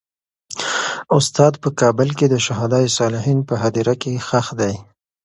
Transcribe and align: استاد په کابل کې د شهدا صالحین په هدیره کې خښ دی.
استاد 1.17 1.53
په 1.63 1.69
کابل 1.81 2.09
کې 2.17 2.25
د 2.29 2.35
شهدا 2.45 2.79
صالحین 2.97 3.39
په 3.49 3.55
هدیره 3.63 3.95
کې 4.01 4.23
خښ 4.27 4.47
دی. 4.59 4.73